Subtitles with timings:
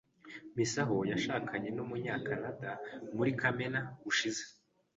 [0.57, 2.69] Misaho yashakanye numunyakanada
[3.15, 4.43] muri kamena gushize.